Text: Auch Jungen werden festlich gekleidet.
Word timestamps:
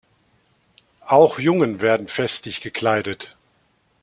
Auch 1.05 1.37
Jungen 1.37 1.79
werden 1.81 2.07
festlich 2.07 2.61
gekleidet. 2.61 3.37